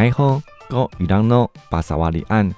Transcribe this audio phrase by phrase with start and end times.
[0.00, 0.40] 大家好，
[0.70, 2.50] 我是浪诺巴萨瓦里安，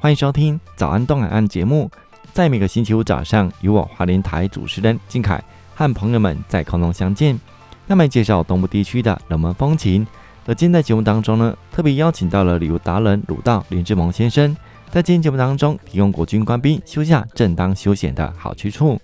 [0.00, 1.88] 欢迎收听早安东海岸节目。
[2.32, 5.40] 在每个星期五早上，由我华联台主持人金凯
[5.72, 7.38] 和朋友们在空中相见，
[7.86, 10.04] 那么介绍东部地区的人文风情。
[10.46, 14.56] 而今天在节目当中呢，特别邀请到了旅游达人鲁道林志萌先生，
[14.90, 19.00] 在今天节目当中提供国军官兵休假正当休闲的好去处。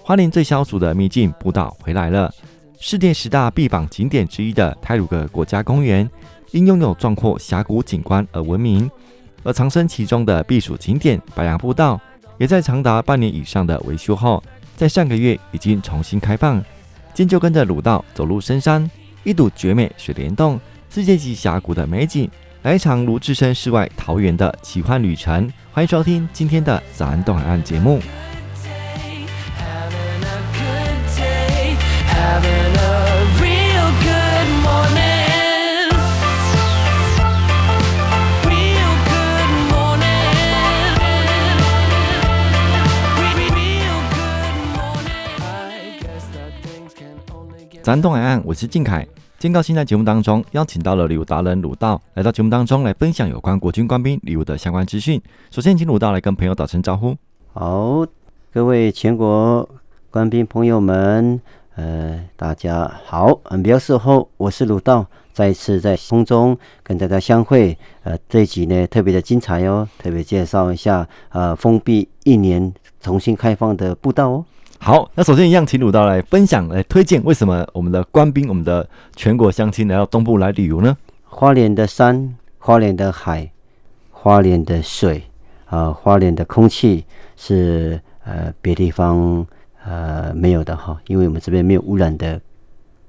[0.00, 2.32] 花莲最消暑的秘境步道回来了。
[2.80, 6.08] 世界十大必访景点之一的泰鲁阁国家公园，
[6.50, 8.90] 因拥有壮阔峡谷景观而闻名。
[9.44, 12.00] 而藏身其中的避暑景点白杨步道，
[12.38, 14.42] 也在长达半年以上的维修后，
[14.76, 16.62] 在上个月已经重新开放。
[17.14, 18.90] 今就跟着鲁道走入深山，
[19.24, 22.28] 一睹绝美水帘洞、世界级峡谷的美景，
[22.62, 25.50] 来一场如置身世外桃源的奇幻旅程。
[25.72, 28.00] 欢迎收听今天的早安东海岸节目。
[47.88, 49.02] 早安东海岸，我是靖凯。
[49.38, 55.18] 今天高兴在节目当中邀请到了旅游达人鲁道来到节目当中来分享有关国军官兵旅游的相关资讯。
[55.50, 57.16] 首先，请鲁道来跟朋友打声招呼。
[57.54, 58.06] 好，
[58.52, 59.66] 各位全国
[60.10, 61.40] 官兵朋友们，
[61.76, 67.78] 呃，大家好，很比较时候，我是鲁道，再一次在空中跟大家相会。
[68.02, 74.44] 呃，这一集呢特别的精彩哦，特别介绍一下呃封闭一年重新开放的步道哦。
[74.80, 80.96] 好，那首先一样，请鲁道来分享、来推荐，为什么我们的官兵、我们的全国乡亲来到东部来旅游呢？
[81.24, 83.50] 花莲的山、花莲的海、
[84.10, 85.24] 花莲的水
[85.66, 87.04] 啊、呃，花莲的空气
[87.36, 89.46] 是呃别地方
[89.84, 92.40] 呃没有的哈，因为我们这边没有污染的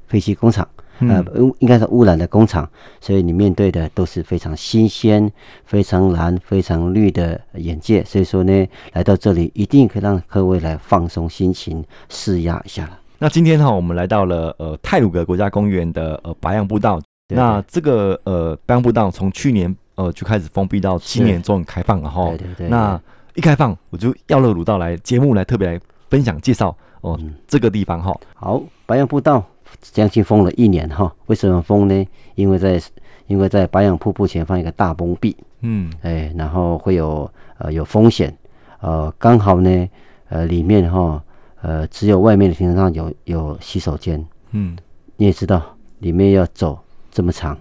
[0.07, 0.67] 废弃工厂。
[1.01, 1.23] 呃，
[1.59, 5.31] 应该是污染的工厂，所以你面对的都是非常新鲜、
[5.65, 8.03] 非常蓝、非常绿的眼界。
[8.03, 12.99] 所以说呢，来到这里一定可以让各位来放松心情、释压一下了。
[13.17, 16.99] 那今天哈，我们来到了呃泰鲁格国家公园的呃白杨步道。
[17.27, 22.27] 对对，那这个呃白杨步道从去年呃就开始封闭，到今年终于开放了哈。
[22.29, 22.67] 对对对。
[22.69, 22.99] 那
[23.35, 25.79] 一开放，我就要了鲁道来节目来特别来
[26.09, 26.69] 分享介绍
[27.01, 28.13] 哦、呃嗯、这个地方哈。
[28.33, 29.45] 好，白杨步道。
[29.81, 32.05] 将近封了一年哈，为什么封呢？
[32.35, 32.81] 因为在
[33.27, 38.35] 因为在白杨瀑布前方一个大崩壁，嗯，哎，然后会有呃有风险，
[38.81, 39.89] 呃，刚好呢，
[40.29, 41.23] 呃，里面哈，
[41.61, 44.75] 呃，只有外面的停车场有有洗手间，嗯，
[45.17, 45.61] 你也知道
[45.99, 46.79] 里面要走
[47.11, 47.57] 这么长，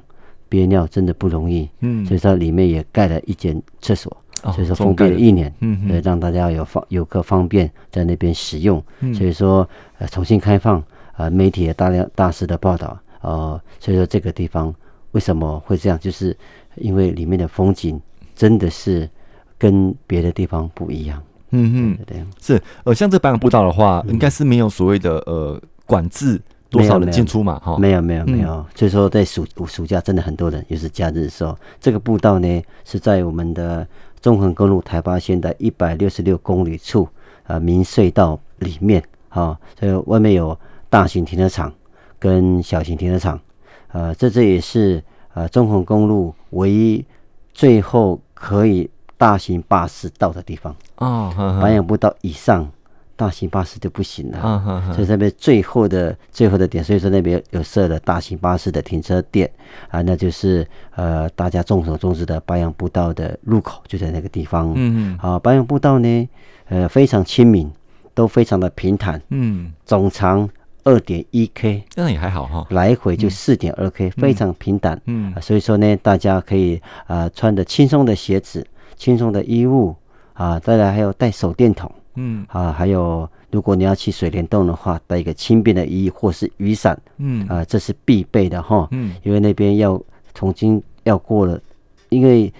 [0.49, 9.69] 憋尿真的不容易，嗯，所以说里面也盖了一间厕所，哦、所以说封闭了一年，嗯，对，让大家有方游客方便在那边使用，嗯、所以说
[9.99, 10.83] 呃重新开放。
[11.19, 14.73] 呃，媒体也大量大肆的报道，呃，所以说这个地方
[15.11, 15.99] 为什么会这样？
[15.99, 16.34] 就是
[16.77, 18.01] 因为里面的风景
[18.37, 19.11] 真的是
[19.59, 21.21] 跟别的地方不一样。
[21.51, 26.41] 嗯嗯，对，是呃，像这白杨步道的话，嗯、应该是没有所谓的呃管制
[26.71, 27.77] 多少人进出嘛，哈。
[27.79, 33.85] 没有没有没有，所以说在暑暑假真的很多人，也是假日的时候，这个步道呢是在我们的
[34.21, 37.09] 纵横公路台八线的一百六十六公里处
[37.49, 40.56] 呃明隧道里面，哈、哦，所以外面有。
[40.91, 41.72] 大型停车场
[42.19, 43.38] 跟小型停车场，
[43.93, 45.03] 呃，这这也是
[45.34, 47.04] 呃中横公路唯一
[47.53, 51.32] 最后可以大型巴士到的地方哦。
[51.62, 52.69] 白杨步道以上，
[53.16, 54.93] 大型巴士就不行了。
[54.94, 59.50] 所以这边最后的最后的点，所以说那边有设了大型巴士的停车点
[59.91, 64.72] 啊，那就是呃大家众所周知的白杨步道的入口就在那个地方。
[64.75, 65.19] 嗯嗯。
[65.20, 66.28] 啊，白杨步道呢，
[66.69, 67.70] 呃，非常亲民，
[68.15, 69.20] 都非常的平坦。
[69.28, 70.49] 嗯，总长。
[70.88, 74.99] 二点一 K，那也还好哈，来回就四点二 K，非常平坦。
[75.04, 76.76] 嗯，所以说呢，大家可以
[77.06, 78.66] 啊、呃、穿着轻松的鞋子、
[78.97, 79.94] 轻松的衣物
[80.32, 82.46] 啊，再来还有带手电筒，嗯。
[82.49, 87.46] 啊，还有如果你要去水帘洞的话，带一个轻便的衣或是雨伞，嗯。
[87.49, 88.88] 啊，这是必备的哈。
[88.93, 90.00] 嗯，因为那边要
[90.34, 91.61] 从今要过了，
[92.08, 92.50] 因为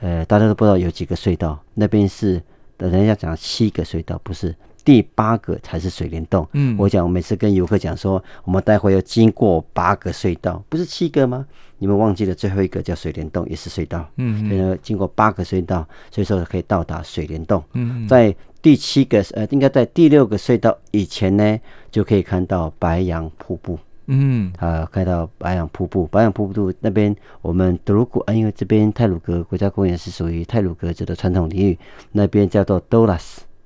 [0.00, 2.42] 呃大家都不知道有几个隧道，那边是
[2.76, 4.54] 人家讲七个隧道，不是。
[4.88, 6.48] 第八个才是水帘洞。
[6.54, 11.44] 嗯，我讲，我每次跟游客讲说，我们待会要经过八个隧道，不是七个吗？
[11.76, 14.08] 你们忘记了最后一个叫水帘洞，也是隧道。
[14.16, 17.62] 嗯，所以呢，经过八个隧道，所以说可以到达水帘洞。
[17.74, 21.60] 嗯，在第七个呃，应该在第六个隧道以前呢，
[21.90, 23.78] 就可以看到白杨瀑布。
[24.06, 31.78] 嗯，啊，看到白杨瀑布，白杨瀑布那边，我们德鲁古，因为这边泰鲁格国家公园是属于泰鲁格族的传统领域，
[32.12, 33.06] 那边叫做多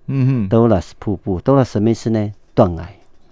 [0.06, 2.32] 嗯哼，多拉斯瀑布，多拉斯什么意思呢？
[2.54, 2.88] 断崖。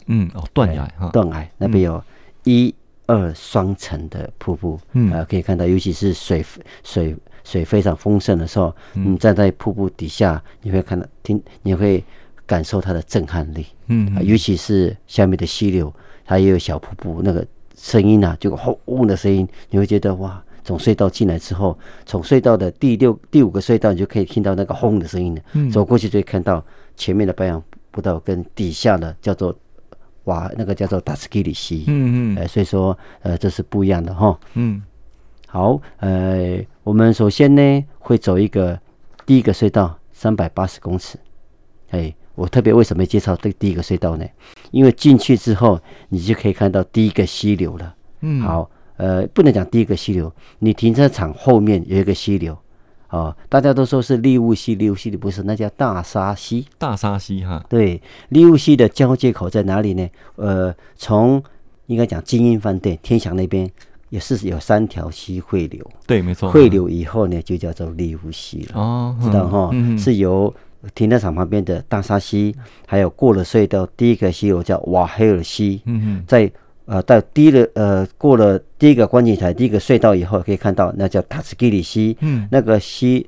[0.07, 2.03] 嗯，哦，断崖哈，断崖那边有
[2.45, 2.75] 一
[3.07, 6.45] 二双层的瀑布，嗯，呃，可以看到，尤其是水
[6.83, 12.03] 水水非常丰盛的时候，嗯，你站在瀑布底下，你会看到听，你会
[12.47, 15.93] 感受它的震撼力，嗯，呃，尤其是下面的溪流，
[16.25, 17.47] 它也有小瀑布，那个
[17.77, 26.65] 声音啊，就轰轰的声音，你会觉得哇，从隧道进来之后，从隧道的第六、第五个隧道，你就可以听到那个轰的声音了，嗯，走过去就会看到
[26.97, 29.55] 前面的白杨步道跟底下的叫做。
[30.25, 34.81] 瓦，那个叫做达斯基里溪，嗯嗯，呃，所以说，呃，这是不一样的哈，嗯，
[35.49, 38.79] 好，呃，我们首先呢会走一个
[39.25, 41.19] 第一个隧道，三百八十公尺，
[41.89, 44.25] 哎，我特别为什么介绍这第一个隧道呢？
[44.71, 45.81] 因为进去之后，
[46.11, 48.71] 你就可以看到第一个溪流了，嗯，好，
[49.01, 52.57] 呃，不能讲第一个溪流，你停车场后面有一个溪流。
[53.09, 56.65] 哦，大家都说是利物溪，利物溪的不是，那叫大沙溪。
[56.79, 60.09] 大沙溪哈，对，利物溪的交界口在哪里呢？
[60.37, 61.43] 呃，从
[61.87, 63.69] 应该讲金鹰饭店天祥那边
[64.11, 65.85] 也是有三条溪汇流。
[66.07, 66.53] 对，没错。
[66.53, 68.81] 汇流以后呢，就叫做利物溪了。
[68.81, 69.71] 哦，知道哈？
[69.73, 70.55] 嗯，是由
[70.95, 72.55] 停车场旁边的大沙溪，
[72.87, 75.83] 还有过了隧道第一个溪流叫瓦黑尔溪。
[75.87, 76.53] 嗯嗯，在。
[76.91, 82.17] 呃，到第一个呃，过了第一个观景台，第一个隧道以后，可以看到那叫塔斯基里溪。
[82.19, 83.25] 嗯，那个溪，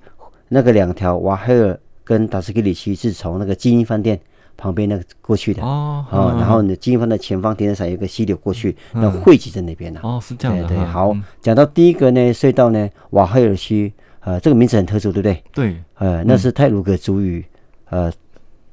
[0.48, 4.18] 那个两条瓦黑尔跟塔斯基里溪是从那个金鹰饭店
[4.56, 5.62] 旁边那个过去的。
[5.62, 10.00] 哦，哦，然后呢，金鹰饭店前方停车场有一个溪流过去，那汇集在那边了。
[10.02, 10.64] 哦，是这样的。
[10.66, 13.92] 对对，好，讲到第一个呢隧道呢，瓦黑尔溪，
[14.22, 15.44] 呃，这个名字很特殊，对不对？
[15.54, 15.76] 对。
[15.98, 17.44] 呃，那是泰鲁格族语，
[17.90, 18.12] 呃，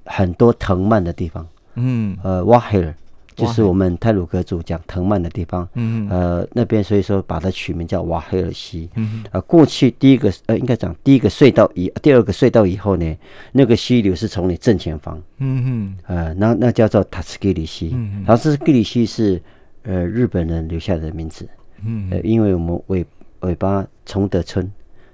[0.05, 1.47] 很多藤蔓的地方。
[1.75, 2.17] 嗯。
[2.23, 2.91] 呃，瓦黑尔。
[3.39, 6.07] 就是我们泰鲁阁族讲藤蔓的地方，嗯。
[6.09, 9.23] 呃，那边所以说把它取名叫瓦黑尔溪，嗯。
[9.31, 13.17] 呃，过去第一个呃，应该讲第一个隧道以第二个隧道以后呢，
[13.51, 19.41] 那个溪流是从你正前方，嗯嗯，呃，那那叫做塔斯基里溪，嗯塔斯基里溪是
[19.83, 21.47] 呃日本人留下的名字，
[21.85, 22.09] 嗯。
[22.11, 23.05] 呃，因为我们尾
[23.41, 24.69] 尾巴崇德村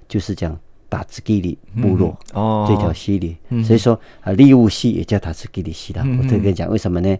[0.08, 0.58] 就是讲。
[0.88, 6.00] 塔斯基里部落、嗯、哦，这条溪里，嗯、所以说啊，利物溪也叫塔斯基里溪的。
[6.04, 7.18] 嗯、我特别跟你讲，为什么呢？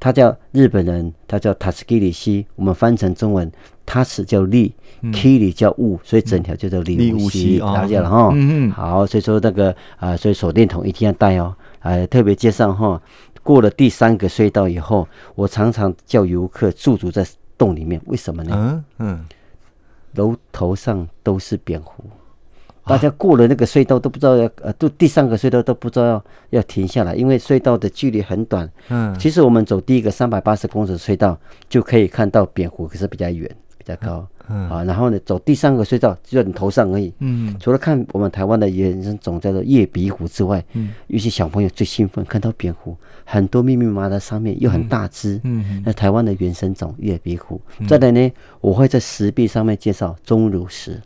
[0.00, 3.50] 它叫日本人，他叫塔斯基里西，我们翻成中文，
[3.84, 4.72] 塔斯叫立，
[5.12, 8.30] 基里叫雾，所以整条就叫立雾溪，了解了哈。
[8.32, 8.70] 嗯嗯。
[8.70, 11.54] 好，所以说那个啊，所以手电筒一定要带哦。
[11.80, 13.00] 哎、啊，特别介绍哈，
[13.42, 18.84] 过了第三个隧道以后，我常常叫游客驻足在洞里面，为什么呢？
[18.98, 19.26] 嗯嗯，
[20.14, 22.04] 楼头上都是蝙蝠。
[22.88, 28.68] 大家过了那个隧道都不知道要呃，都第三个隧道都不知道要要停下来，因为隧道的距离很短。
[28.88, 31.38] 嗯，其实我们走第一个三百八十公尺隧道
[31.68, 34.26] 就可以看到蝙蝠，可是比较远，比较高。
[34.50, 37.12] 嗯啊，然后呢，走第三个隧道就在你头上而已。
[37.18, 42.96] 嗯，除了看我们台湾的原生种叫做叶鼻虎之外，嗯，有些小朋友最兴奋看到蝙蝠，
[43.26, 45.38] 很多密密麻麻的上面又很大只。
[45.44, 47.60] 嗯，那台湾的原生种叶鼻蝠。
[47.86, 48.32] 再来呢，
[48.62, 50.98] 我会在石壁上面介绍钟乳石。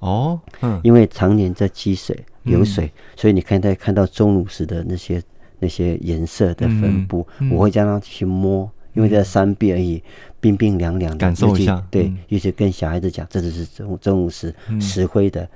[0.00, 5.20] 哦，嗯，因为常年在积水流水，嗯、所以你看在看到钟乳石的那些
[5.58, 10.00] 那些颜色的分布，我会将它去摸，因为在山壁而已，
[10.40, 11.84] 冰冰凉凉的，感受一下。
[11.90, 15.48] 对，尤其跟小孩子讲，这就是钟钟乳石石灰的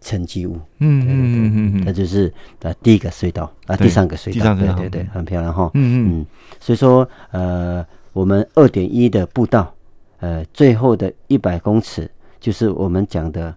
[0.00, 0.56] 沉积物。
[0.78, 5.70] 嗯嗯嗯嗯嗯，那就是呃第一个隧道啊，第三个隧道，对对对，很漂亮哈。
[5.74, 6.26] 嗯嗯，
[6.58, 9.72] 所以说呃，我们二点一的步道，
[10.18, 13.54] 呃，最后的一百公尺就是我们讲的。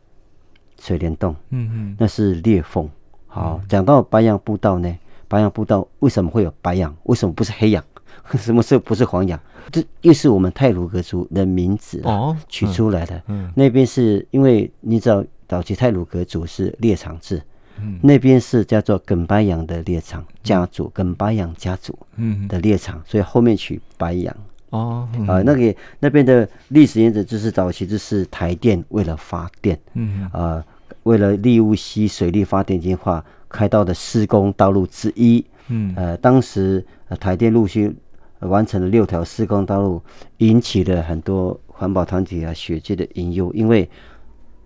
[0.79, 2.89] 水帘洞，嗯嗯，那是裂缝。
[3.27, 4.93] 好，讲到白杨步道呢，
[5.27, 6.95] 白杨步道为什么会有白杨？
[7.03, 7.83] 为什么不是黑杨？
[8.37, 9.39] 什么时候不是黄杨？
[9.71, 13.15] 这又是我们泰鲁阁族的名字哦，取出来的。
[13.27, 17.41] 嗯，嗯，那边是因为你知道，早期泰鲁阁族是猎场制，
[17.79, 24.35] 嗯，那边是叫做耿白羊的猎场家族，耿白羊家族，嗯的猎场，所以后面取白杨。
[24.69, 30.63] 哦，啊，那个那边的历史原则就是早期就是台电为了发电，嗯，啊，
[31.03, 36.85] 为了立雾溪水利发电计划开到的施工道路之一，嗯，呃，当时
[37.19, 37.95] 台电陆续
[38.39, 40.01] 完成了六条施工道路，
[40.37, 43.89] 引起了很多环保团体啊学界的隐忧，因为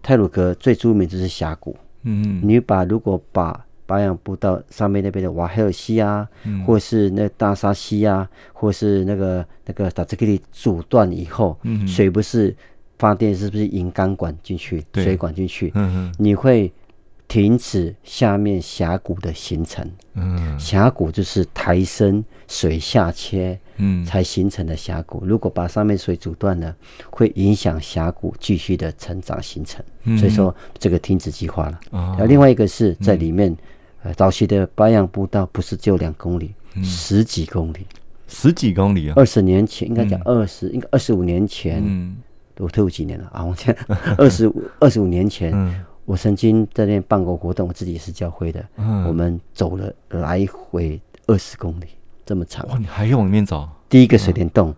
[0.01, 12.55] 泰鲁格最著名就是峡谷，嗯，你把如果把白杨步道上面那边的瓦黑尔溪啊，嗯、或是那大沙溪啊，或是那个那个塔斯基里阻断以后，嗯、水不是
[12.97, 15.73] 发电，是不是引钢管进去，水管进去？
[16.17, 16.71] 你会
[17.27, 19.85] 停止下面峡谷的形成。
[20.13, 25.25] 嗯，峡谷就是抬升水下切，嗯，才形成的峡谷。
[25.25, 26.73] 如果把上面水阻断了，
[27.09, 29.83] 会影响峡谷继续的成长形成。
[30.03, 31.79] 嗯、所以说这个停止计划了。
[31.91, 33.53] 哦，另外一个是在里面。
[34.03, 37.87] 嗯呃，早期的白杨步道不是只有两公里，嗯、十几公里，
[38.27, 39.13] 十几公里啊！
[39.15, 42.17] 二十年前应该讲二十，应该二十五年前，嗯，
[42.57, 43.45] 我退伍几年了啊？
[43.45, 48.63] 我现在二十五二十五年前，嗯、我曾经在那边办过活动，我自己也是教会的。
[48.75, 51.85] 嗯、我们走了来回二十公里，
[52.25, 52.67] 这么长。
[52.67, 53.69] 哇，你还要往里面走？
[53.87, 54.75] 第一个水帘洞，嗯、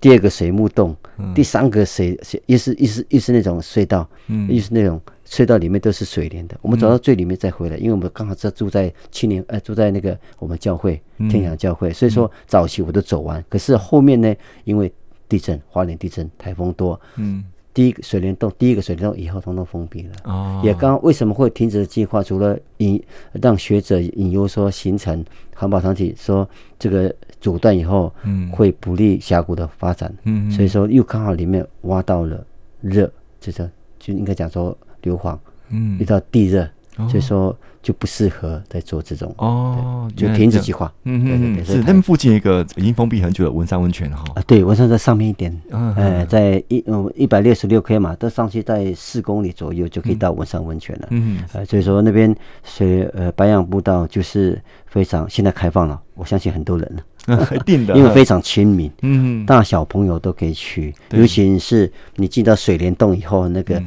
[0.00, 6.56] 第二个水幕洞，嗯、第三个水水又是又是又是那种隧道，嗯，又是那种隧道里面都是水帘的。
[6.62, 11.00] 我们走到最里面再回来，嗯、因为我们刚好在住在青年呃住在那个我们教会
[11.30, 13.42] 天阳教会，所以说早期我都走完。
[13.48, 14.92] 可是后面呢，因为
[15.28, 17.00] 地震，花莲地震，台风多。
[17.16, 20.12] 嗯，第一个水帘洞，第一个水帘洞以后通通封闭了。
[20.24, 22.22] 哦，也刚刚为什么会停止计划？
[22.22, 23.02] 除了引
[23.32, 30.14] 让学者引诱说形成环保团体说这个阻断以后，嗯，会不利峡谷的发展。
[30.24, 32.46] 嗯，所以说又刚好里面挖到了
[32.80, 35.38] 热，就是就应该讲说硫磺。
[35.70, 36.68] 嗯，遇到地热。
[37.10, 40.92] 所以说就不适合再做这种哦，就停止计划。
[41.02, 44.22] 嗯嗯，是他们附近一个已经封闭很久的文山温泉哈。
[44.36, 45.60] 啊，对，文山在上面一点，
[45.96, 51.08] 呃，在一嗯一百六十六 K 嘛，都上去在四公里左右就可以到文山温泉了。
[51.10, 52.32] 嗯，呃，所以说那边
[52.62, 54.56] 水呃白杨步道就是
[54.86, 56.96] 非常现在开放了，我相信很多人
[57.26, 63.82] 了， 一定的， 因为非常亲民，嗯，大小朋友都可以去，尤其是你进到水帘洞以后，那个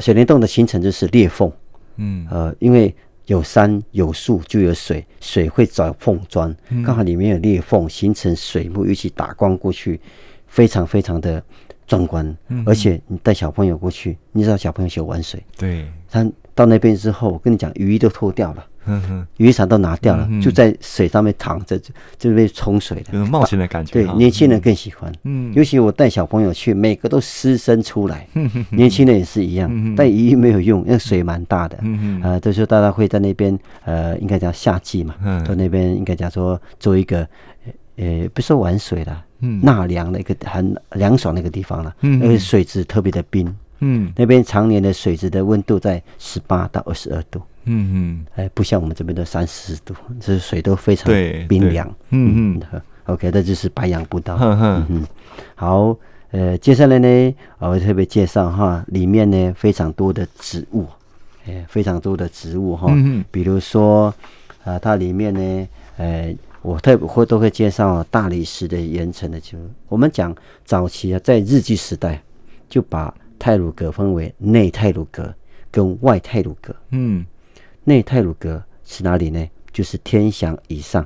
[0.00, 1.50] 水帘洞的形成就是裂缝。
[1.96, 2.94] 嗯，呃，因为
[3.26, 6.54] 有山有树就有水，水会找缝钻，
[6.84, 10.00] 刚好里面有裂缝，形成水幕，一起打光过去，
[10.46, 11.42] 非常非常的
[11.86, 12.36] 壮观。
[12.48, 18.66] 嗯，而且你带小朋友过去，你知道小朋友喜欢玩水，对，他到那边之后，我跟你讲，雨衣都脱掉了。
[18.86, 23.92] 嗯哼，雨伞都拿掉了，就在水上面躺着，就就被冲水了，有种冒险的感觉。
[23.92, 25.12] 对，年轻人更喜欢。
[25.24, 28.26] 嗯，尤其我带小朋友去，每个都湿身出来。
[28.70, 31.78] 年轻人也是一样，带雨衣没有用，那水蛮大的。
[31.82, 32.22] 嗯嗯。
[32.22, 35.14] 啊，就是大家会在那边，呃，应该讲夏季嘛，
[35.46, 37.26] 在那边应该讲说做一个，
[37.96, 41.94] 呃，不是玩水了，嗯，纳凉的一个很凉爽的一个地方了。
[42.00, 43.54] 嗯，那个水质特别的冰。
[43.82, 47.40] 嗯，那边常年的水质的温度在十八到二十二度。
[47.64, 51.12] 嗯嗯，哎，不像我们这边的三十度，这水都非常
[51.46, 51.86] 冰凉。
[52.10, 54.36] 嗯嗯，OK，这就是白杨步道。
[54.40, 55.06] 嗯嗯，
[55.54, 55.96] 好，
[56.30, 60.86] 呃，接下来呢，我会特别介绍哈，里面呢非常多的植物，
[61.46, 62.88] 哎，非常多的植物哈。
[62.90, 64.06] 嗯，比如说
[64.64, 69.68] 啊、呃，它里面呢，呃，我特别会都会介绍大理石的岩层的植物。
[69.88, 72.22] 我们讲早期啊，在日据时代
[72.68, 75.34] 就把泰鲁阁分为内泰鲁阁
[75.70, 76.74] 跟外泰鲁阁。
[76.90, 77.24] 嗯。
[77.90, 79.44] 内太鲁阁是哪里呢？
[79.72, 81.04] 就是天祥以上，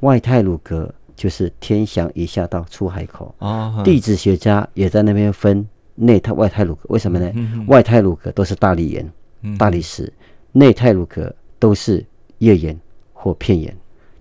[0.00, 3.34] 外太鲁阁就是天祥以下到出海口。
[3.38, 7.32] 哦，地质学家也在那边分内太外太鲁阁，为什么呢？
[7.34, 10.12] 嗯、外太鲁阁都是大理岩、嗯、大理石，
[10.52, 12.04] 内太鲁阁都是
[12.36, 12.78] 页岩
[13.14, 13.74] 或片岩，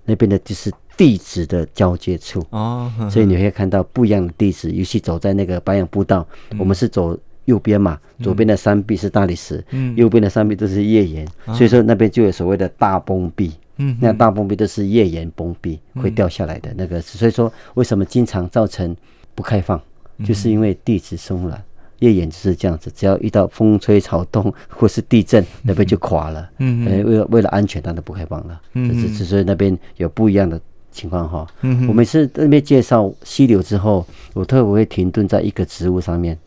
[0.06, 2.42] 那边的就是地质的交接处。
[2.52, 4.72] 哦，所以你会看到不一样的地质。
[4.72, 7.20] 尤其走在那个白杨步道，嗯、我们是走。
[7.46, 18.96] 右边嘛，左边的山壁是大理石，嗯，右边的山壁都是页岩，嗯、所以说那边就有所谓的大崩壁，嗯，那大崩壁都是页岩崩壁，会掉下来的那个，所以说为什么经常造成
[19.36, 19.82] 不开放，
[20.24, 21.62] 就是因为地质松软，
[22.00, 30.58] 页岩就是这样子，只要遇到风吹草动 或是地震，那边就垮了，嗯哼，为了为了安全，当然不开放了，嗯哼，只是所以那边有不一样的
[30.92, 36.38] 情况哈，嗯，我每次那边介绍溪流之后，我特别会停顿在一个植物上面。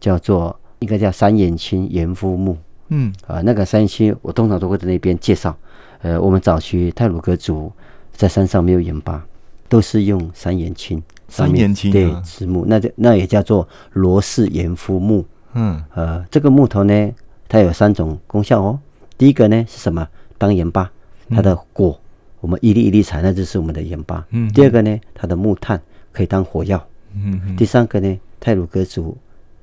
[0.00, 2.56] 叫做应该叫三眼青盐夫木，
[2.88, 5.56] 嗯啊，那个三眼青我通常都会在那边介绍。
[6.02, 7.72] 呃，我们早期泰鲁格族
[8.12, 9.24] 在山上没有盐巴，
[9.68, 11.02] 都是用三眼青。
[11.28, 15.24] 三眼青对植木，那就那也叫做罗氏盐夫木。
[15.54, 17.10] 嗯呃，这个木头呢，
[17.48, 18.78] 它有三种功效哦。
[19.18, 20.06] 第一个呢是什么？
[20.38, 20.90] 当盐巴，
[21.28, 22.00] 它的果
[22.40, 24.24] 我们一粒一粒采，那就是我们的盐巴。
[24.30, 24.48] 嗯。
[24.52, 25.78] 第二个呢，它的木炭
[26.12, 26.82] 可以当火药。
[27.12, 27.56] 嗯。
[27.56, 29.16] 第三个呢，泰鲁格族。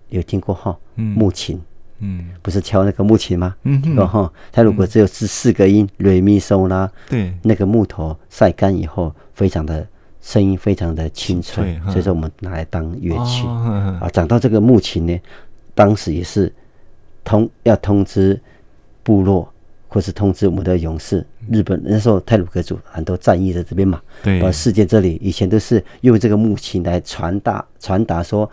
[0.09, 0.77] 有听过哈？
[0.95, 1.61] 木琴，
[1.99, 3.55] 嗯，不是敲那个木琴吗？
[3.63, 4.31] 嗯，听过哈？
[4.51, 9.85] 它如果只有是四个音，瑞咪嗦啦，对，那个木头晒干以后，非常的
[10.21, 14.09] 声音非常的清脆，所以说我们拿来当乐器啊。
[14.13, 15.19] 讲到这个木琴呢，
[15.73, 16.49] 当时也是
[17.25, 18.39] 通要通知
[19.03, 19.51] 部落，
[19.89, 21.25] 或是通知我们的勇士。
[21.49, 28.49] 日本那时候泰鲁格族很多战役在这边嘛，对，把世界这里以前都是用这个木琴来传达传达说，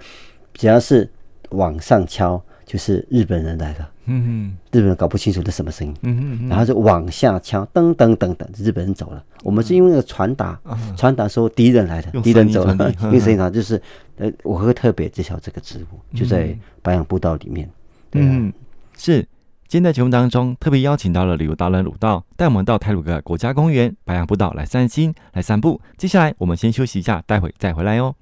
[0.55, 1.09] 只要是。
[1.53, 9.23] 往上敲就是日本人来了，嗯哼，日本人搞不清楚这什么声音，嗯嗯，然后就往下敲，噔噔噔噔，日本人走了。
[9.43, 10.59] 我们是因为传达，
[10.97, 13.81] 传达说敌人来了，敌人走了，因为 声音啊，就是
[14.17, 17.69] 呃，我会特别介绍这个植物，就在白杨步道里面。
[18.13, 18.53] 嗯，
[18.97, 19.27] 是。
[19.69, 25.81] 今天的节目当中特别邀请到了旅游达人鲁道，带我们到泰鲁格国家公园白杨步道来散心、来散步。
[25.97, 28.15] 接下来我们先休息一下，待会再回来哦。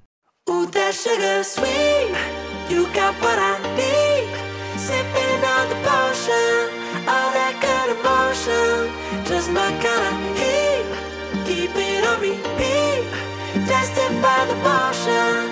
[2.71, 4.31] You got what I need.
[4.79, 6.71] Sipping on the potion,
[7.03, 8.87] all that good emotion,
[9.27, 10.87] just my kind of heat.
[11.45, 13.11] Keep it on repeat.
[13.67, 15.50] Testify the potion.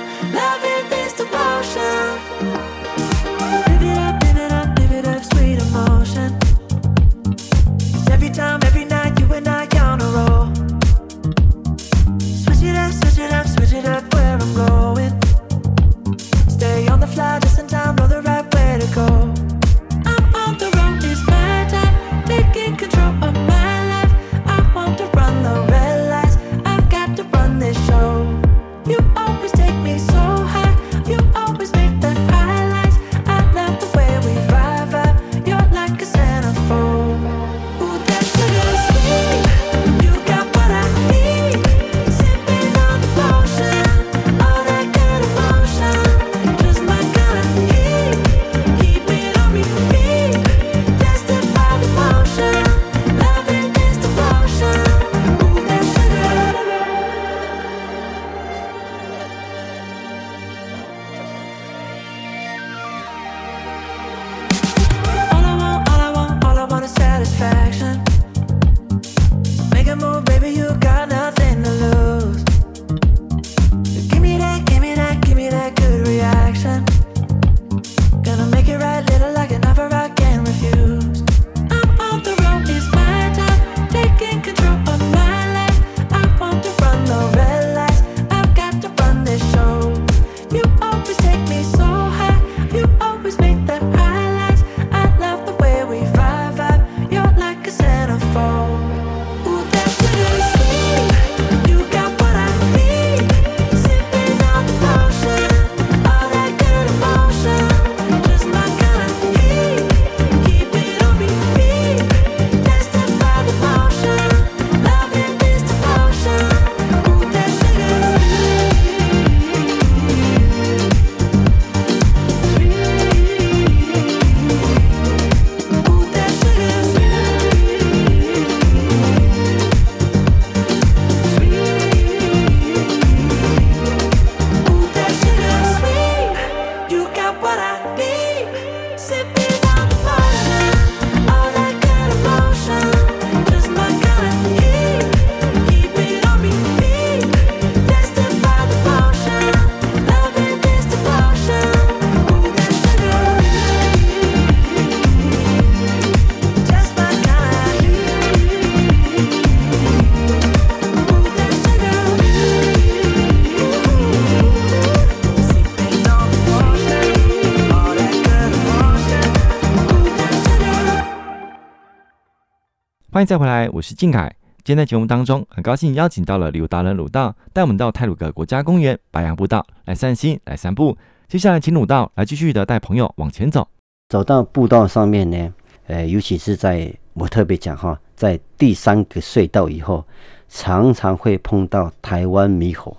[173.19, 174.34] 欢迎再回来，我是靖凯。
[174.63, 180.97] 今天在节目当中，很高兴邀请到了旅游达人鲁道，带我们到泰鲁格国家公园白杨步道来散心、来散步。
[181.27, 183.67] 接下来，请鲁道来继续的带朋友往前走。
[184.08, 185.53] 走到步道上面呢，
[185.88, 190.05] 呃，尤其是在我特别讲哈，在第三个隧道以后，
[190.47, 192.95] 常常会碰到台湾猕猴、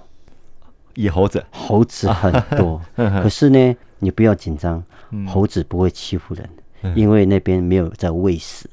[0.96, 2.78] 野猴子，猴子很多。
[2.94, 4.84] 可是呢，你不要紧张，
[5.26, 6.46] 猴子不会欺负人，
[6.82, 8.68] 嗯、因为那边没有在喂食。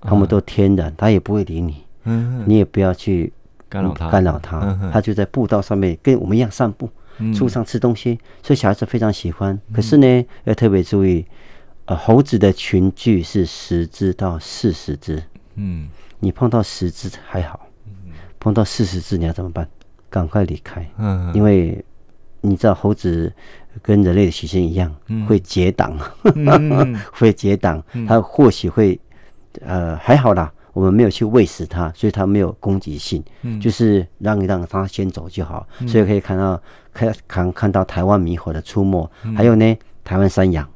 [0.00, 1.82] 他们都天然，他也不会理你，
[2.46, 3.32] 你也不要去
[3.68, 6.88] 干扰他，干扰他，他就在步道上面跟我们一样散步，
[7.34, 9.58] 树上吃东西，所以小孩子非常喜欢。
[9.72, 11.26] 可是呢，要特别注意，
[11.86, 15.22] 呃，猴子的群聚是十只到四十只，
[15.56, 15.88] 嗯，
[16.20, 17.66] 你碰到十只还好，
[18.38, 19.68] 碰到四十只你要怎么办？
[20.08, 21.84] 赶快离开，嗯，因为
[22.40, 23.30] 你知道猴子
[23.82, 24.94] 跟人类的习性一样，
[25.26, 25.98] 会结党，
[27.12, 28.98] 会结党， 它或许会。
[29.60, 36.60] 呃，还好啦，我们没有去喂食它，所以它没有攻击性，嗯，就是让让它先走就好，嗯，所以可以看到，
[36.92, 40.68] 看看看到台湾猕猴的出没，嗯，还有呢，台湾山羊，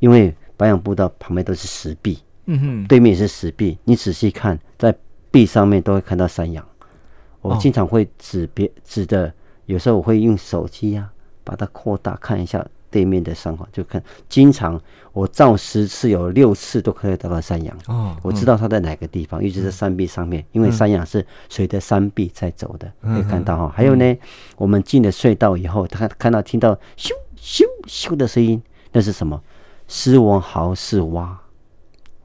[0.00, 4.94] 因为白杨步道旁边都是石壁，嗯哼，对面也是石壁，你仔细看，在
[5.30, 6.64] 壁上面都会看到山羊，
[7.40, 9.32] 我经常会指别指的，
[9.66, 11.12] 有时候我会用手机呀，啊，
[11.44, 12.64] 把它扩大看一下。
[12.90, 14.80] 对面的山就看，经常
[15.18, 17.76] 我照十次有六次都可以找到山羊。
[17.88, 23.72] 哦，我知道它在哪个地方，一直在山壁上面，因为山羊是随着山壁在走的，可以看到哈。
[23.74, 24.16] 还有呢，
[24.56, 29.42] 我们进了隧道以后，他看到听到咻咻咻的声音，那是什么？
[29.88, 31.36] 斯文豪是蛙，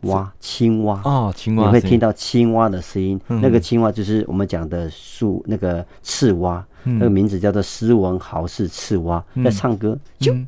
[0.01, 3.19] 蛙青蛙哦，青蛙，你会听到青蛙的声音。
[3.27, 9.97] 那个青蛙就是我们讲的树那个刺蛙，那个名字叫做斯文豪氏刺蛙，在唱歌。
[10.19, 10.45] 啾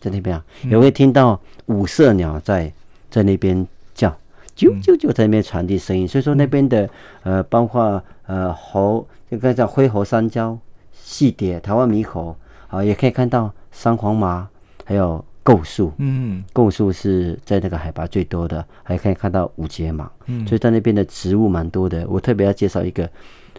[0.00, 2.72] 在那边啊，也会听到五色鸟在
[3.10, 4.08] 在那边叫，
[4.56, 6.06] 啾啾啾在那边传递声音。
[6.06, 6.88] 所以说那边的
[7.22, 10.56] 呃，包括呃猴，就刚才叫灰猴山椒、
[10.92, 12.36] 细蝶、台湾猕猴
[12.68, 14.48] 啊，也可以看到三黄麻，
[14.84, 15.92] 还有构树。
[15.98, 20.10] 嗯，构树是在那个海拔最多的，还可以看到五节芒。
[20.26, 22.06] 嗯，所以在那边的植物蛮多的。
[22.08, 23.08] 我特别要介绍一个，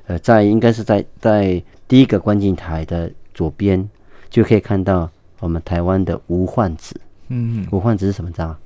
[0.07, 3.89] 呃，在应该是在在第一个观景台的左边
[4.29, 5.09] 就可以看到。
[5.39, 6.99] 我们台湾的无患子，
[7.29, 8.31] 嗯，无患子是什么？
[8.31, 8.57] 知道吗？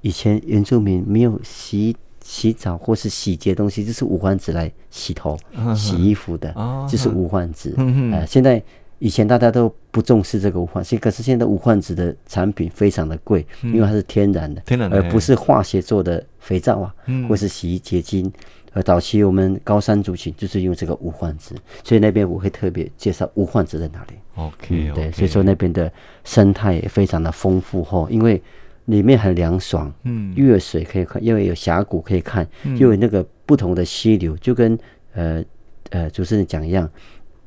[0.00, 5.38] 以前原住民没有洗洗澡或是洗洁东西，就是无患子来洗头、
[5.76, 6.52] 洗衣服的，
[6.88, 7.74] 就是无患子。
[7.76, 8.12] 嗯。
[8.12, 8.62] 呃，现在
[8.98, 16.94] 以前大家都不重视这个无患子，可是现在无患子的产品非常的贵，因为它是天然的，天然的，而不是化学做的肥皂啊，
[17.28, 18.30] 或是洗衣洁精。
[18.74, 24.14] 呃，早期我们高山族群就是用这个无患子，所以那边我会特别介绍无患子在哪里。
[24.34, 25.92] OK，对，所以说那边的
[26.24, 28.42] 生态也非常的丰富哈，因为
[28.86, 34.78] 里面很凉爽，嗯，又有水可以看，又有峡谷可以看，又有那个不同的溪流，就跟
[35.12, 35.44] 呃
[35.90, 36.90] 呃主持人讲一样，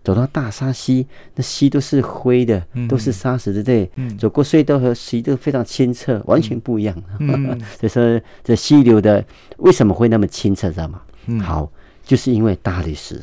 [0.06, 6.96] 走到大沙溪，那溪都是灰的，都是沙石的，对，走过隧道和溪都非常清澈，完全不一样。
[7.80, 9.26] 所以说这溪流的
[9.58, 11.02] 为什么会那么清澈，知道吗？
[11.42, 11.72] 好，
[12.04, 13.20] 就是因为大理石，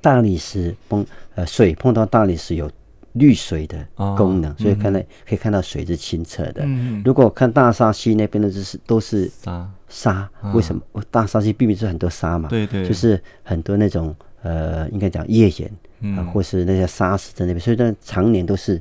[0.00, 2.68] 大理石碰呃水碰到大理石有
[3.12, 3.78] 滤水的
[4.16, 6.64] 功能，所以看来可以看到水是清澈的。
[7.04, 11.00] 如果看大沙溪那边的，就是都是沙沙，为什么？
[11.12, 14.12] 大沙溪毕竟是很多沙嘛，对对，就是很多那种
[14.44, 18.80] 呃，应该讲页岩啊，或是那些沙石在那边，所以它常年都是。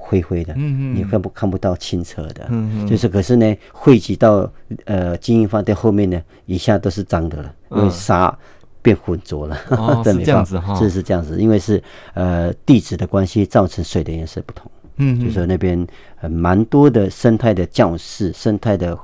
[0.00, 4.50] 灰灰的，嗯嗯，你看不看不到清澈的，嗯嗯，就是可是呢，汇集到
[4.84, 8.34] 呃晶英饭店后面呢，一下都是脏的了，因为沙
[8.80, 11.82] 变浑浊了，哦， 这样子哈，是是这样子，因为是
[12.14, 15.84] 呃地质的关系造成水的颜色不同，嗯，就说那边
[16.20, 18.96] 呃蛮多的生态的教室，生态的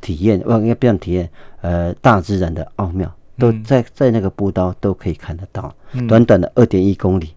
[0.00, 1.28] 体验，哦，应该不要体验，
[1.60, 5.74] 呃，大自然的奥妙都在在那个步道都可以看得到，
[6.08, 7.30] 短短的二点一公里，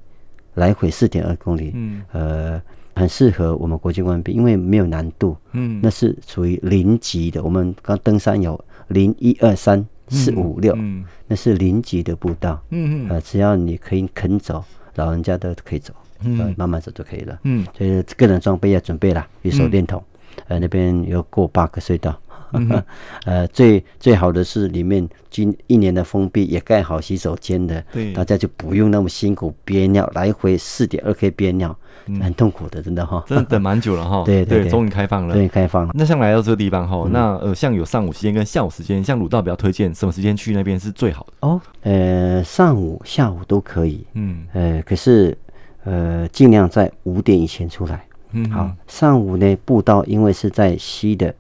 [0.55, 2.61] 来回四点二公里，嗯，呃。
[2.95, 7.41] 很适合我们国际官兵，因为没有难度，嗯，那是属于零级的。
[7.41, 10.77] 我们刚登山有零一二三四五六，
[11.25, 14.61] 那是零级的步道，嗯嗯，呃，只要你可以肯走，
[14.95, 15.93] 老人家都可以走，
[16.25, 20.03] 嗯，慢慢走就可以了，嗯，所以个人装备要准备了，有手电筒，
[20.49, 22.19] 呃，那边有过八个隧道。
[22.53, 22.83] 嗯、
[23.25, 31.75] 呃，最最好的是里面今一年的封闭也盖好洗手间的，对，大家就不用那么辛苦憋尿，来回四点二 K 憋尿，
[32.21, 35.93] 很痛苦的，真的哈，真的等蛮久了哈， 对对，终于开放了，终于开放了。
[35.95, 41.47] 那像来到这个地方哈，那呃，像有上午时间跟下午时间，像鲁道比较推荐什么时间去那边是最好的？
[41.47, 41.61] 哦？
[41.83, 45.37] 呃，上午、下午都可以，嗯，呃，可是
[45.83, 51.33] 呃，尽量在五点以前出来，嗯，好，上午呢步道因为是在西的。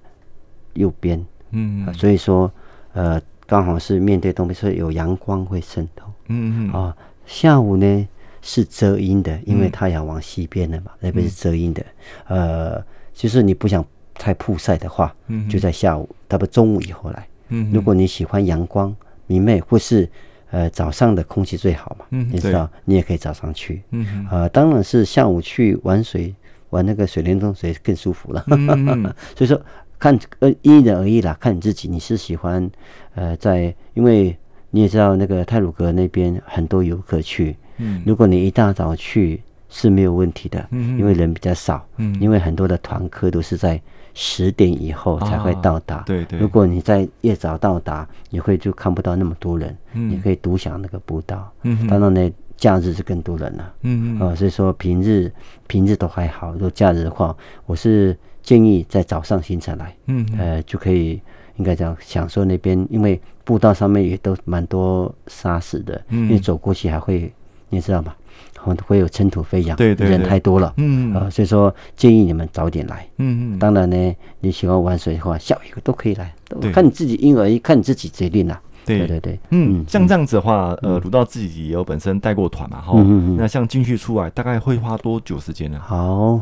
[0.79, 2.49] 右边，嗯，所以说，
[2.93, 8.07] 呃，刚好是面对东边，所以有阳光会渗透，嗯嗯，啊，下午呢
[8.41, 11.85] 是遮阴的，因为太阳往西边了嘛，那边是遮阴的，
[12.27, 18.95] 呃，就是你不想太曝晒的话，嗯，就在下午，差不多中午以后来，嗯，如果你喜欢阳光
[19.27, 20.09] 明媚，或是
[20.51, 26.33] 呃早上的空气最好嘛，嗯，你知道，你也可以早上去，嗯，呃，当然是下午去玩水，
[26.69, 29.03] 玩那个水帘洞水更舒服了，嗯，
[29.35, 29.59] 所以说。
[29.99, 32.67] 看呃，因人而异啦，看你自己，你是喜欢
[33.15, 34.35] 呃，在，因为
[34.71, 43.81] 你也知道那个泰鲁阁那边很多游客去，嗯，如果你一大早去是没有问题的，嗯，因为人比较少，嗯，因为很多的团客都是在
[44.13, 55.29] 十点以后才会到达，对对，如果你在越早到达，你会就看不到那么多人，嗯，你可以独享那个步道，嗯，当然呢，假日是更多人了，嗯嗯，啊，所以说平日
[55.67, 57.35] 平日都还好，如果假日的话，
[57.65, 58.17] 我是。
[58.41, 61.21] 建议在早上行程来，嗯，呃，就可以
[61.57, 67.31] 应该这样享受那边，因为步道上面也都蛮多沙石的，嗯，因为走过去还会，
[67.69, 68.13] 你知道吗？
[68.61, 71.13] 会会有尘土飞扬，对对，人太多了，嗯。
[71.13, 76.33] 啊，所以说建议你们早点来，嗯嗯，当然呢，你喜欢玩水的话，下午都可以来，
[76.73, 79.07] 看你自己因人而，看你自己决定啦，对。
[79.07, 82.93] 对对，嗯，像这样子的话，呃，鲁道自己也有本身带过团嘛，哈，
[83.37, 85.79] 那像进去出来大概会花多久时间呢？
[85.81, 86.41] 好。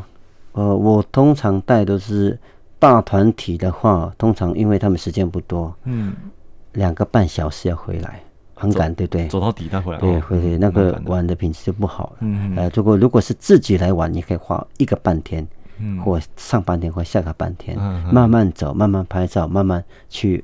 [0.58, 2.36] 呃，我通常带都是
[2.80, 6.16] 大团体的话，通常因为他们时间不多，嗯，
[6.74, 8.24] 两个半小时要回来，
[8.56, 9.28] 很赶，对不对？
[9.28, 12.16] 走到底再回来，对，回来那个玩的品质就不好了。
[12.22, 17.78] 嗯呃，如果如果是自己来玩，你可以花一个半天，嗯，或上半天或下个半天，
[18.12, 20.44] 慢慢走，慢慢拍照，慢慢去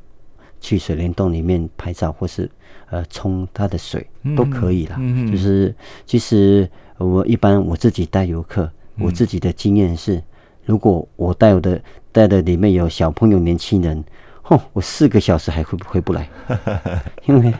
[0.62, 2.48] 去水帘洞里面拍照，或是
[2.92, 4.96] 呃冲它的水都可以了。
[5.00, 5.74] 嗯，就是
[6.06, 8.70] 其实我一般我自己带游客。
[9.00, 10.22] 我自己的经验是，
[10.66, 14.04] 如果我带我的带的里面有小朋友、年轻人，
[14.42, 16.30] 吼，我四个小时还回回不来，
[17.26, 17.54] 因为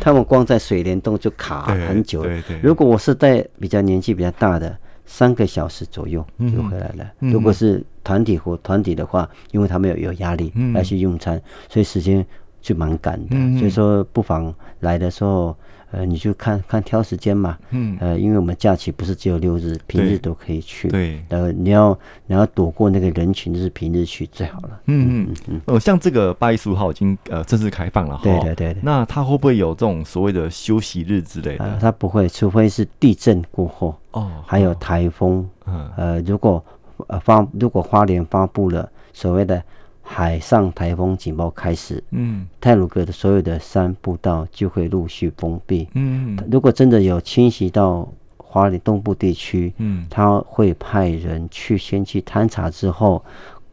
[0.00, 2.42] 他们光在水帘洞就卡很久了。
[2.62, 7.10] 如果我是带比较年纪比较大的，三个小时左右就回来了。
[7.18, 12.24] 如果是团体或团体的话，因为他们有有压力要去用餐，所以时间
[12.60, 13.36] 就蛮赶的。
[13.58, 15.56] 所以说，不妨来的时候。
[15.94, 31.78] 呃，你就看看挑时间嘛，嗯，呃，因为我们假期不是只有六日，平日都可以去，对，呃，你要你要躲过那个人群，就是平日去最好了，嗯嗯嗯，哦，像这个八月十五号已经呃正式开放了哈，对对对，那它会不会有这种所谓的休息日之类的？
[31.80, 36.64] 它不会，除非是地震过后，哦，还有台风，嗯，呃，如果
[37.06, 39.62] 呃发如果花莲发布了所谓的。
[40.06, 53.24] 海上台风警报开始，嗯，泰鲁格的所有的山步道就会陆续封闭，嗯，如果真的有侵袭到花莲东部地区，嗯，他会派人去先去勘察之后，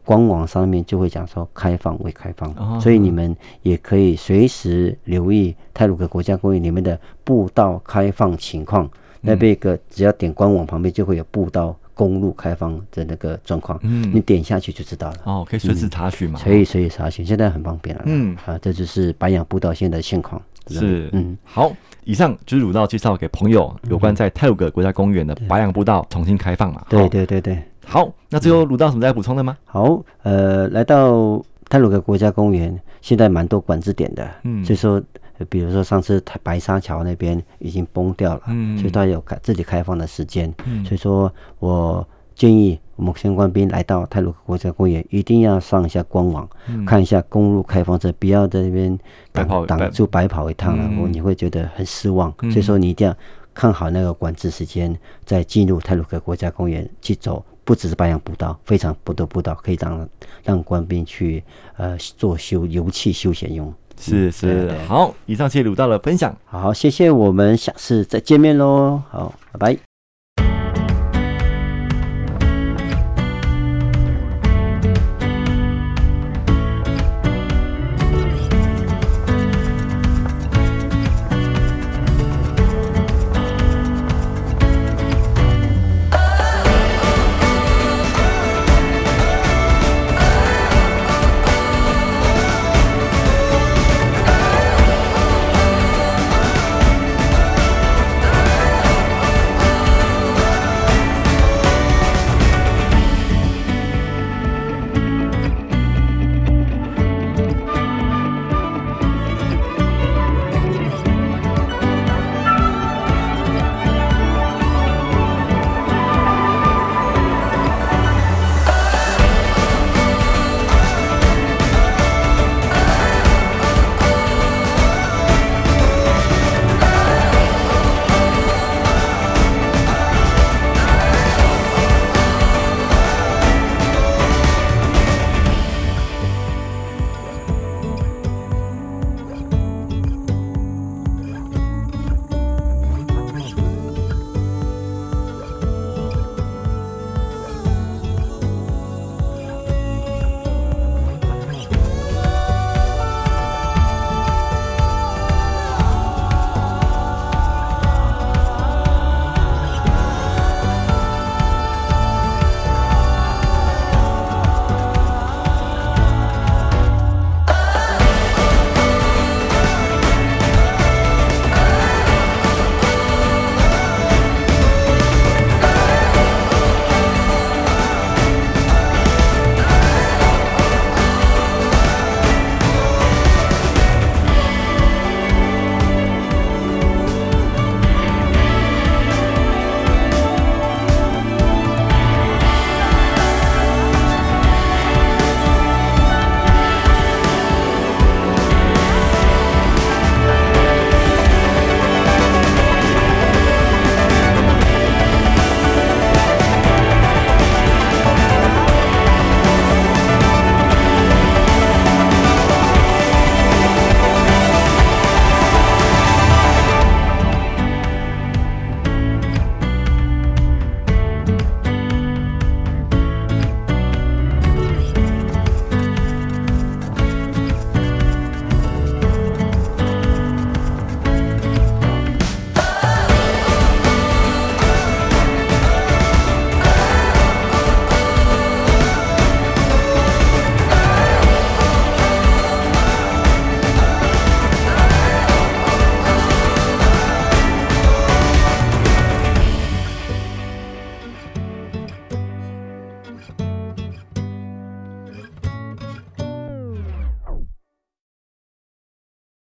[0.04, 8.90] 官网上面就会讲说开放未开放，哦，所以你们也可以随时留意泰鲁格国家公园里面的步道开放情况，嗯，
[9.20, 11.76] 那边个只要点官网旁边就会有步道。
[11.94, 15.16] 公路开放的那个状况，嗯，你点下去就知道了。
[15.24, 16.40] 哦，可以随时查询嘛？
[16.42, 18.02] 可以随时查询，现在很方便了。
[18.06, 20.40] 嗯，啊，这就是白杨步道现在的现况。
[20.68, 21.72] 是，嗯，好，
[22.04, 26.84] 以上就是鲁道介绍给朋友有关在泰鲁格国家公园的白杨步道重新开放嘛？
[26.88, 27.62] 对对对对。
[27.84, 29.56] 好，那最后鲁道什么要补充的吗？
[29.64, 35.02] 好，呃，来到泰鲁格国家公园，现在蛮多管制点的，嗯，所以说。
[35.46, 48.98] 比如说上次白沙桥那边已经崩掉了，嗯，所以它有开自己开放的时间，嗯，所以说我建议我们相关兵来到泰鲁阁国家公园，一定要上一下官网，嗯，看一下公路开放这，不要在那边
[49.32, 53.14] 挡挡住白跑一趟了，然后你会觉得很失望，嗯，所以说你一定要
[53.54, 60.08] 看好那个管制时间，再进入泰鲁阁国家公园去走，不只是白杨步道，非常多的步道可以让
[60.42, 61.44] 让官兵去
[61.76, 63.72] 呃做休游憩休闲用。
[64.02, 69.91] 是是，好，以上谢谢鲁道的分享，好，谢谢，我们下次再见面喽，好，拜拜。